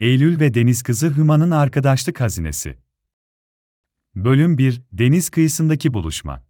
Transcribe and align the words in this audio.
Eylül 0.00 0.40
ve 0.40 0.54
Deniz 0.54 0.82
Kızı 0.82 1.16
Hüma'nın 1.16 1.50
Arkadaşlık 1.50 2.20
Hazinesi 2.20 2.76
Bölüm 4.14 4.58
1 4.58 4.82
Deniz 4.92 5.30
Kıyısındaki 5.30 5.94
Buluşma 5.94 6.44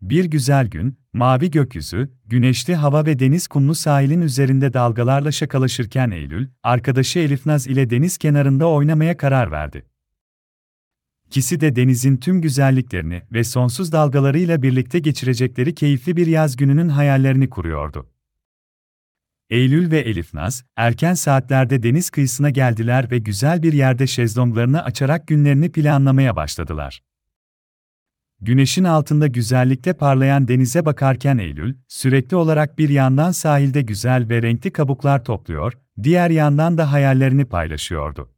Bir 0.00 0.24
güzel 0.24 0.66
gün, 0.66 0.98
mavi 1.12 1.50
gökyüzü, 1.50 2.10
güneşli 2.26 2.74
hava 2.74 3.06
ve 3.06 3.18
deniz 3.18 3.48
kumlu 3.48 3.74
sahilin 3.74 4.20
üzerinde 4.20 4.72
dalgalarla 4.72 5.32
şakalaşırken 5.32 6.10
Eylül, 6.10 6.48
arkadaşı 6.62 7.18
Elifnaz 7.18 7.66
ile 7.66 7.90
deniz 7.90 8.18
kenarında 8.18 8.68
oynamaya 8.68 9.16
karar 9.16 9.50
verdi. 9.50 9.86
İkisi 11.26 11.60
de 11.60 11.76
denizin 11.76 12.16
tüm 12.16 12.42
güzelliklerini 12.42 13.22
ve 13.32 13.44
sonsuz 13.44 13.92
dalgalarıyla 13.92 14.62
birlikte 14.62 14.98
geçirecekleri 14.98 15.74
keyifli 15.74 16.16
bir 16.16 16.26
yaz 16.26 16.56
gününün 16.56 16.88
hayallerini 16.88 17.50
kuruyordu. 17.50 18.10
Eylül 19.50 19.90
ve 19.90 19.98
Elifnaz, 19.98 20.64
erken 20.76 21.14
saatlerde 21.14 21.82
deniz 21.82 22.10
kıyısına 22.10 22.50
geldiler 22.50 23.10
ve 23.10 23.18
güzel 23.18 23.62
bir 23.62 23.72
yerde 23.72 24.06
şezlonglarını 24.06 24.84
açarak 24.84 25.26
günlerini 25.26 25.72
planlamaya 25.72 26.36
başladılar. 26.36 27.02
Güneşin 28.40 28.84
altında 28.84 29.26
güzellikle 29.26 29.92
parlayan 29.92 30.48
denize 30.48 30.84
bakarken 30.84 31.38
Eylül, 31.38 31.74
sürekli 31.88 32.36
olarak 32.36 32.78
bir 32.78 32.88
yandan 32.88 33.30
sahilde 33.30 33.82
güzel 33.82 34.28
ve 34.28 34.42
renkli 34.42 34.70
kabuklar 34.70 35.24
topluyor, 35.24 35.72
diğer 36.02 36.30
yandan 36.30 36.78
da 36.78 36.92
hayallerini 36.92 37.44
paylaşıyordu. 37.44 38.30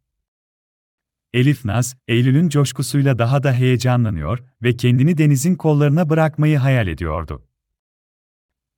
Elif 1.34 1.64
Naz, 1.64 1.96
Eylül'ün 2.08 2.48
coşkusuyla 2.48 3.18
daha 3.18 3.42
da 3.42 3.52
heyecanlanıyor 3.52 4.38
ve 4.62 4.76
kendini 4.76 5.18
denizin 5.18 5.54
kollarına 5.54 6.10
bırakmayı 6.10 6.58
hayal 6.58 6.86
ediyordu. 6.88 7.42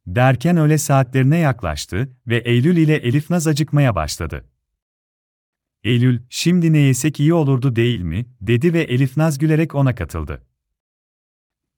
Derken 0.07 0.57
öğle 0.57 0.79
saatlerine 0.79 1.39
yaklaştı 1.39 2.17
ve 2.27 2.37
Eylül 2.37 2.77
ile 2.77 2.97
Elif 2.97 3.31
Naz 3.31 3.47
acıkmaya 3.47 3.95
başladı. 3.95 4.45
Eylül, 5.85 6.21
şimdi 6.29 6.73
ne 6.73 6.79
yesek 6.79 7.21
iyi 7.21 7.35
olurdu 7.35 7.77
değil 7.77 8.01
mi, 8.01 8.27
dedi 8.41 8.73
ve 8.73 8.81
Elif 8.81 9.17
Naz 9.17 9.39
gülerek 9.39 9.75
ona 9.75 9.95
katıldı. 9.95 10.47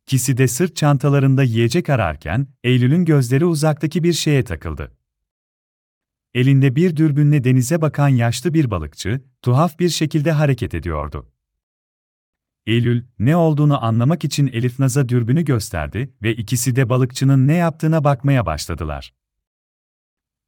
İkisi 0.07 0.37
de 0.37 0.49
sırt 0.49 0.77
çantalarında 0.77 1.43
yiyecek 1.43 1.91
ararken, 1.91 2.47
Eylül'ün 2.65 3.05
gözleri 3.05 3.45
uzaktaki 3.45 4.03
bir 4.03 4.13
şeye 4.13 4.45
takıldı. 4.45 4.97
Elinde 6.35 6.77
bir 6.77 6.97
dürbünle 6.97 7.45
denize 7.45 7.81
bakan 7.81 8.09
yaşlı 8.09 8.55
bir 8.55 8.71
balıkçı, 8.71 9.21
tuhaf 9.43 9.79
bir 9.79 9.89
şekilde 9.89 10.33
hareket 10.33 10.75
ediyordu. 10.75 11.33
Eylül, 12.67 13.05
ne 13.19 13.37
olduğunu 13.37 13.85
anlamak 13.85 14.25
için 14.25 14.47
Elif 14.47 14.79
Naz'a 14.79 15.09
dürbünü 15.09 15.45
gösterdi 15.45 16.15
ve 16.23 16.35
ikisi 16.35 16.77
de 16.77 16.89
balıkçının 16.89 17.49
ne 17.49 17.55
yaptığına 17.55 18.05
bakmaya 18.05 18.47
başladılar. 18.47 19.15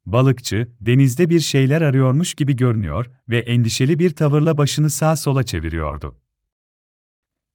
Balıkçı, 0.05 0.71
denizde 0.81 1.29
bir 1.29 1.39
şeyler 1.39 1.81
arıyormuş 1.81 2.33
gibi 2.33 2.55
görünüyor 2.55 3.05
ve 3.29 3.39
endişeli 3.39 3.99
bir 3.99 4.09
tavırla 4.09 4.57
başını 4.57 4.89
sağa 4.89 5.15
sola 5.15 5.43
çeviriyordu. 5.43 6.21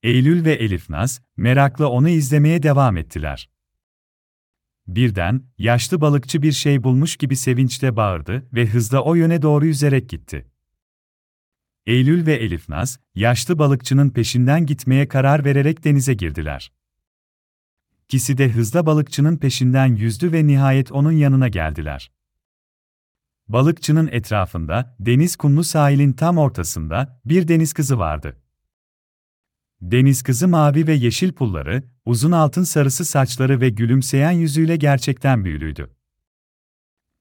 Eylül 0.03 0.45
ve 0.45 0.53
Elif 0.53 0.89
Naz, 0.89 1.21
merakla 1.37 1.87
onu 1.87 2.09
izlemeye 2.09 2.63
devam 2.63 2.97
ettiler. 2.97 3.49
Birden, 4.87 5.43
yaşlı 5.57 6.01
balıkçı 6.01 6.41
bir 6.41 6.51
şey 6.51 6.83
bulmuş 6.83 7.17
gibi 7.17 7.35
sevinçle 7.35 7.95
bağırdı 7.95 8.47
ve 8.53 8.65
hızla 8.65 9.03
o 9.03 9.15
yöne 9.15 9.41
doğru 9.41 9.65
yüzerek 9.65 10.09
gitti. 10.09 10.51
Eylül 11.85 12.25
ve 12.25 12.33
Elifnaz, 12.33 12.99
yaşlı 13.15 13.59
balıkçının 13.59 14.09
peşinden 14.09 14.65
gitmeye 14.65 15.07
karar 15.07 15.45
vererek 15.45 15.83
denize 15.83 16.13
girdiler. 16.13 16.71
İkisi 18.03 18.37
de 18.37 18.49
hızla 18.49 18.85
balıkçının 18.85 19.37
peşinden 19.37 19.95
yüzdü 19.95 20.31
ve 20.31 20.47
nihayet 20.47 20.91
onun 20.91 21.11
yanına 21.11 21.47
geldiler. 21.47 22.11
Balıkçının 23.47 24.07
etrafında, 24.11 24.95
deniz 24.99 25.35
kumlu 25.35 25.63
sahilin 25.63 26.13
tam 26.13 26.37
ortasında, 26.37 27.21
bir 27.25 27.47
deniz 27.47 27.73
kızı 27.73 27.99
vardı. 27.99 28.41
Deniz 29.81 30.23
kızı 30.23 30.47
mavi 30.47 30.87
ve 30.87 30.93
yeşil 30.93 31.33
pulları, 31.33 31.83
uzun 32.05 32.31
altın 32.31 32.63
sarısı 32.63 33.05
saçları 33.05 33.61
ve 33.61 33.69
gülümseyen 33.69 34.31
yüzüyle 34.31 34.75
gerçekten 34.75 35.45
büyülüydü. 35.45 35.95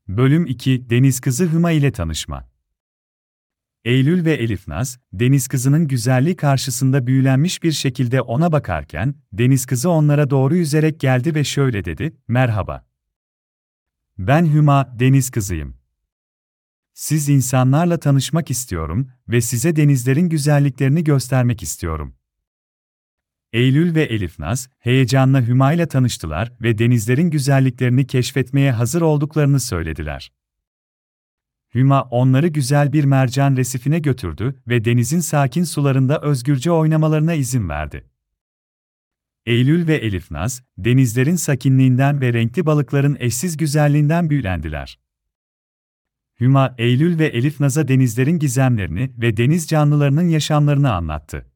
Bölüm 0.08 0.46
2 0.46 0.90
Deniz 0.90 1.20
kızı 1.20 1.52
Hüma 1.52 1.70
ile 1.70 1.92
tanışma 1.92 2.53
Eylül 3.84 4.24
ve 4.24 4.32
Elif 4.32 4.68
Naz, 4.68 4.98
deniz 5.12 5.48
kızının 5.48 5.88
güzelliği 5.88 6.36
karşısında 6.36 7.06
büyülenmiş 7.06 7.62
bir 7.62 7.72
şekilde 7.72 8.20
ona 8.20 8.52
bakarken, 8.52 9.14
deniz 9.32 9.66
kızı 9.66 9.90
onlara 9.90 10.30
doğru 10.30 10.56
yüzerek 10.56 11.00
geldi 11.00 11.34
ve 11.34 11.44
şöyle 11.44 11.84
dedi, 11.84 12.16
Merhaba. 12.28 12.86
Ben 14.18 14.52
Hüma, 14.52 14.98
deniz 14.98 15.30
kızıyım. 15.30 15.76
Siz 16.94 17.28
insanlarla 17.28 17.98
tanışmak 17.98 18.50
istiyorum 18.50 19.08
ve 19.28 19.40
size 19.40 19.76
denizlerin 19.76 20.28
güzelliklerini 20.28 21.04
göstermek 21.04 21.62
istiyorum. 21.62 22.14
Eylül 23.52 23.94
ve 23.94 24.02
Elif 24.02 24.38
Naz, 24.38 24.68
heyecanla 24.78 25.46
Hüma 25.46 25.72
ile 25.72 25.86
tanıştılar 25.86 26.52
ve 26.60 26.78
denizlerin 26.78 27.30
güzelliklerini 27.30 28.06
keşfetmeye 28.06 28.72
hazır 28.72 29.02
olduklarını 29.02 29.60
söylediler. 29.60 30.32
Hüma 31.74 32.02
onları 32.02 32.48
güzel 32.48 32.92
bir 32.92 33.04
mercan 33.04 33.56
resifine 33.56 33.98
götürdü 33.98 34.62
ve 34.68 34.84
denizin 34.84 35.20
sakin 35.20 35.64
sularında 35.64 36.20
özgürce 36.20 36.70
oynamalarına 36.70 37.34
izin 37.34 37.68
verdi. 37.68 38.10
Eylül 39.46 39.88
ve 39.88 39.96
Elif 39.96 40.30
Naz, 40.30 40.62
denizlerin 40.78 41.36
sakinliğinden 41.36 42.20
ve 42.20 42.32
renkli 42.32 42.66
balıkların 42.66 43.16
eşsiz 43.20 43.56
güzelliğinden 43.56 44.30
büyülendiler. 44.30 44.98
Hüma, 46.40 46.74
Eylül 46.78 47.18
ve 47.18 47.26
Elif 47.26 47.60
Naz'a 47.60 47.88
denizlerin 47.88 48.38
gizemlerini 48.38 49.12
ve 49.18 49.36
deniz 49.36 49.68
canlılarının 49.68 50.28
yaşamlarını 50.28 50.92
anlattı. 50.92 51.46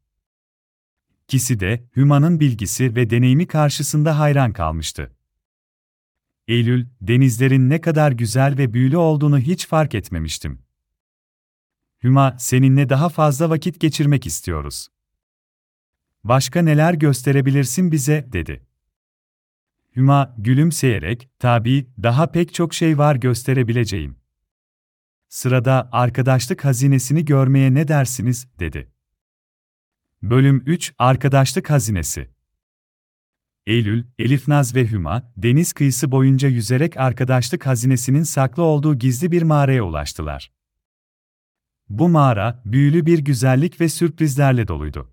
İkisi 1.25 1.61
de, 1.61 1.89
Hüma'nın 1.97 2.41
bilgisi 2.41 2.97
ve 2.97 3.11
deneyimi 3.11 3.47
karşısında 3.47 4.19
hayran 4.19 4.53
kalmıştı. 4.53 5.18
Eylül, 6.49 6.87
denizlerin 7.01 7.71
ne 7.71 7.81
kadar 7.81 8.13
güzel 8.13 8.59
ve 8.59 8.73
büyülü 8.73 8.97
olduğunu 8.97 9.39
hiç 9.39 9.67
fark 9.67 9.95
etmemiştim. 9.95 10.63
Hüma, 12.03 12.37
seninle 12.39 12.89
daha 12.89 13.09
fazla 13.09 13.51
vakit 13.51 13.81
geçirmek 13.81 14.27
istiyoruz. 14.27 14.89
Başka 16.25 16.63
neler 16.63 16.95
gösterebilirsin 16.95 17.93
bize, 17.93 18.29
dedi. 18.33 18.67
Hüma, 19.97 20.35
gülümseyerek, 20.39 21.29
tabii, 21.39 21.87
daha 22.03 22.31
pek 22.31 22.55
çok 22.55 22.75
şey 22.75 22.99
var 22.99 23.17
gösterebileceğim. 23.17 24.17
Sırada 25.29 25.89
arkadaşlık 25.93 26.65
hazinesini 26.65 27.25
görmeye 27.25 27.75
ne 27.75 27.89
dersiniz, 27.89 28.49
dedi. 28.59 28.93
Bölüm 30.23 30.63
3 30.67 30.95
Arkadaşlık 30.99 31.71
Hazinesi 31.71 32.38
Eylül, 33.69 34.05
Elifnaz 34.19 34.75
ve 34.75 34.91
Hüma, 34.91 35.33
deniz 35.37 35.73
kıyısı 35.73 36.11
boyunca 36.11 36.49
yüzerek 36.49 36.97
arkadaşlık 36.97 37.67
hazinesinin 37.67 38.23
saklı 38.23 38.63
olduğu 38.63 38.99
gizli 38.99 39.33
bir 39.33 39.43
mağaraya 39.43 39.83
ulaştılar. 39.83 40.53
Bu 41.89 42.09
mağara, 42.09 42.63
büyülü 42.65 43.07
bir 43.07 43.19
güzellik 43.19 43.81
ve 43.81 43.89
sürprizlerle 43.89 44.69
doluydu. 44.69 45.13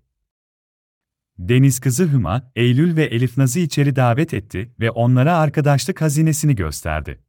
Deniz 1.38 1.80
kızı 1.80 2.12
Hüma, 2.12 2.50
Eylül 2.56 2.96
ve 2.96 3.04
Elifnaz'ı 3.04 3.60
içeri 3.60 3.96
davet 3.96 4.34
etti 4.34 4.74
ve 4.80 4.90
onlara 4.90 5.36
arkadaşlık 5.36 6.00
hazinesini 6.00 6.54
gösterdi. 6.54 7.20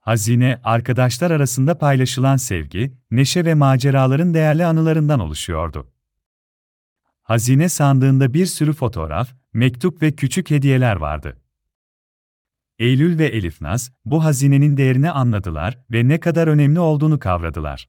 Hazine, 0.00 0.60
arkadaşlar 0.64 1.30
arasında 1.30 1.78
paylaşılan 1.78 2.36
sevgi, 2.36 2.92
neşe 3.10 3.44
ve 3.44 3.54
maceraların 3.54 4.34
değerli 4.34 4.64
anılarından 4.64 5.20
oluşuyordu. 5.20 5.92
Hazine 7.30 7.68
sandığında 7.68 8.34
bir 8.34 8.46
sürü 8.46 8.72
fotoğraf, 8.72 9.34
mektup 9.52 10.02
ve 10.02 10.12
küçük 10.12 10.50
hediyeler 10.50 10.96
vardı. 10.96 11.36
Eylül 12.78 13.18
ve 13.18 13.26
Elifnaz, 13.26 13.92
bu 14.04 14.24
hazinenin 14.24 14.76
değerini 14.76 15.10
anladılar 15.10 15.78
ve 15.90 16.08
ne 16.08 16.20
kadar 16.20 16.48
önemli 16.48 16.80
olduğunu 16.80 17.18
kavradılar. 17.18 17.88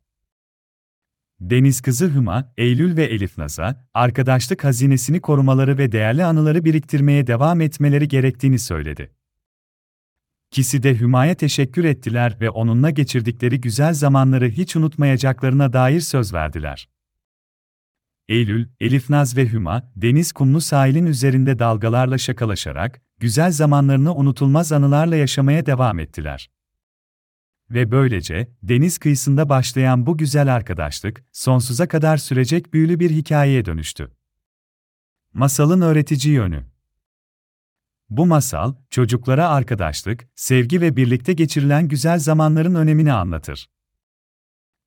Deniz 1.39 1.81
kızı 1.81 2.13
Hüma, 2.13 2.53
Eylül 2.57 2.97
ve 2.97 3.03
Elifnaz'a, 3.03 3.87
arkadaşlık 3.93 4.63
hazinesini 4.63 5.21
korumaları 5.21 5.77
ve 5.77 5.91
değerli 5.91 6.25
anıları 6.25 6.65
biriktirmeye 6.65 7.27
devam 7.27 7.61
etmeleri 7.61 8.07
gerektiğini 8.07 8.59
söyledi. 8.59 9.11
İkisi 10.51 10.83
de 10.83 10.99
Hüma'ya 10.99 11.35
teşekkür 11.35 11.83
ettiler 11.83 12.37
ve 12.41 12.49
onunla 12.49 12.89
geçirdikleri 12.89 13.61
güzel 13.61 13.93
zamanları 13.93 14.49
hiç 14.49 14.75
unutmayacaklarına 14.75 15.73
dair 15.73 15.99
söz 15.99 16.33
verdiler. 16.33 16.89
Eylül, 18.31 18.67
Elifnaz 18.79 19.37
ve 19.37 19.51
Hüma, 19.51 19.91
deniz 19.95 20.31
kumlu 20.31 20.61
sahilin 20.61 21.05
üzerinde 21.05 21.59
dalgalarla 21.59 22.17
şakalaşarak, 22.17 23.01
güzel 23.19 23.51
zamanlarını 23.51 24.15
unutulmaz 24.15 24.71
anılarla 24.71 25.15
yaşamaya 25.15 25.65
devam 25.65 25.99
ettiler. 25.99 26.49
Ve 27.69 27.91
böylece, 27.91 28.51
deniz 28.63 28.97
kıyısında 28.97 29.49
başlayan 29.49 30.05
bu 30.05 30.17
güzel 30.17 30.55
arkadaşlık, 30.55 31.23
sonsuza 31.31 31.87
kadar 31.87 32.17
sürecek 32.17 32.73
büyülü 32.73 32.99
bir 32.99 33.09
hikayeye 33.09 33.65
dönüştü. 33.65 34.11
Masalın 35.33 35.81
öğretici 35.81 36.33
yönü 36.33 36.63
Bu 38.09 38.25
masal, 38.25 38.75
çocuklara 38.89 39.49
arkadaşlık, 39.49 40.27
sevgi 40.35 40.81
ve 40.81 40.95
birlikte 40.95 41.33
geçirilen 41.33 41.87
güzel 41.87 42.19
zamanların 42.19 42.75
önemini 42.75 43.13
anlatır. 43.13 43.67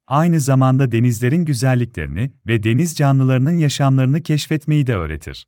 Aynı 0.06 0.40
zamanda 0.40 0.92
denizlerin 0.92 1.44
güzelliklerini 1.44 2.32
ve 2.46 2.62
deniz 2.62 2.96
canlılarının 2.96 3.58
yaşamlarını 3.58 4.22
keşfetmeyi 4.22 4.86
de 4.86 4.96
öğretir. 4.96 5.46